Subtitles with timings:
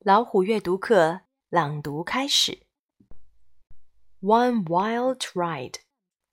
[0.00, 2.66] 老虎阅读课朗读开始。
[4.20, 5.78] One wild ride,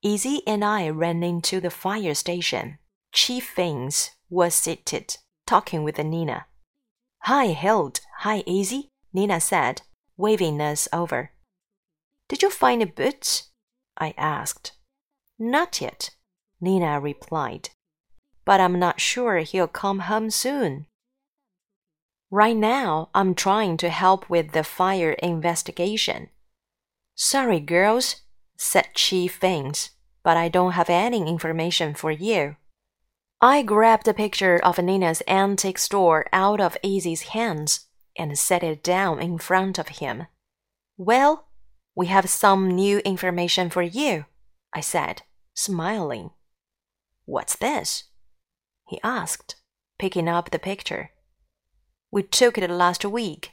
[0.02, 2.78] Izzy and I ran into the fire station.
[3.12, 6.46] Chief Faines was seated, talking with Nina.
[7.24, 8.00] Hi, Hilde.
[8.20, 9.82] Hi, Izzy, Nina said,
[10.16, 11.30] waving us over.
[12.28, 13.44] Did you find a boot?
[13.96, 14.72] I asked.
[15.38, 16.10] Not yet,
[16.60, 17.70] Nina replied.
[18.44, 20.86] But I'm not sure he'll come home soon.
[22.34, 26.30] Right now, I'm trying to help with the fire investigation.
[27.14, 28.22] Sorry, girls,
[28.56, 29.90] said Chief Fins,
[30.24, 32.56] but I don't have any information for you.
[33.42, 38.82] I grabbed a picture of Nina's antique store out of Izzy's hands and set it
[38.82, 40.26] down in front of him.
[40.96, 41.48] Well,
[41.94, 44.24] we have some new information for you,
[44.72, 45.20] I said,
[45.52, 46.30] smiling.
[47.26, 48.04] What's this?
[48.88, 49.56] he asked,
[49.98, 51.10] picking up the picture.
[52.12, 53.52] We took it last week.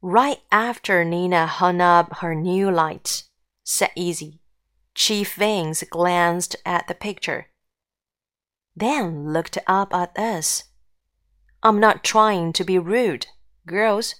[0.00, 3.24] Right after Nina hung up her new light,
[3.64, 4.40] said Izzy.
[4.94, 7.48] Chief Fins glanced at the picture,
[8.74, 10.64] then looked up at us.
[11.62, 13.26] I'm not trying to be rude,
[13.66, 14.14] girls,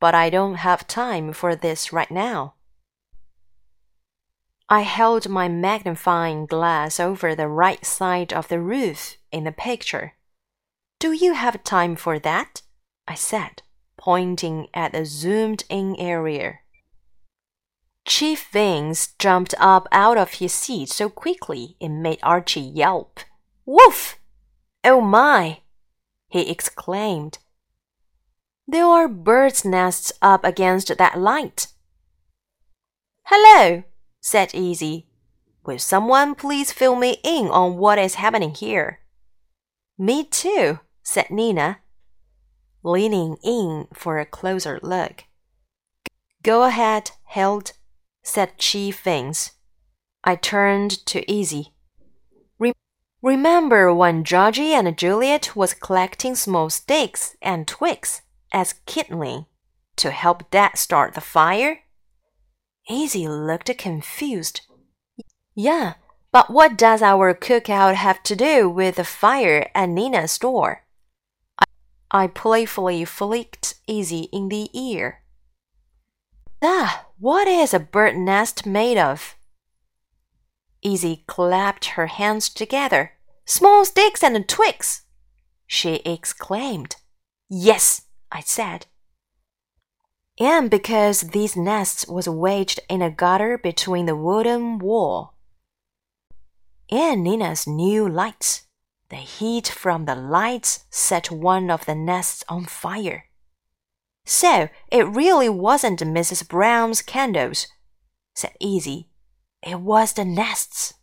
[0.00, 2.54] but I don't have time for this right now.
[4.70, 10.14] I held my magnifying glass over the right side of the roof in the picture.
[10.98, 12.62] Do you have time for that?
[13.06, 13.62] I said,
[13.98, 16.60] pointing at the zoomed in area.
[18.06, 23.20] Chief Fins jumped up out of his seat so quickly it made Archie yelp.
[23.66, 24.18] Woof!
[24.84, 25.60] Oh my!
[26.28, 27.38] he exclaimed.
[28.66, 31.68] There are birds' nests up against that light.
[33.24, 33.84] Hello,
[34.20, 35.06] said Izzy.
[35.64, 39.00] Will someone please fill me in on what is happening here?
[39.98, 41.78] Me too, said Nina,
[42.82, 45.22] leaning in for a closer look.
[46.42, 47.72] Go ahead, Hilde,
[48.24, 49.52] said Chief Fins.
[50.24, 51.72] I turned to Izzy.
[52.58, 52.72] Re
[53.22, 58.22] remember when Georgie and Juliet was collecting small sticks and twigs
[58.52, 59.46] as kindling
[59.94, 61.82] to help Dad start the fire?
[62.90, 64.62] Izzy looked confused.
[65.54, 65.94] Yeah,
[66.32, 70.82] but what does our cookout have to do with the fire at Nina's store?
[72.10, 75.22] I, playfully flicked Izzy in the ear.
[76.62, 79.34] Ah, what is a bird nest made of?
[80.82, 83.12] Izzy clapped her hands together.
[83.44, 85.02] Small sticks and twigs,
[85.66, 86.96] she exclaimed.
[87.48, 88.86] Yes, I said.
[90.38, 95.34] And because these nests was wedged in a gutter between the wooden wall
[96.90, 98.65] and Nina's new lights.
[99.08, 103.26] The heat from the lights set one of the nests on fire.
[104.24, 106.48] So it really wasn't Mrs.
[106.48, 107.68] Brown's candles,
[108.34, 109.08] said Izzy.
[109.62, 110.94] It was the nests.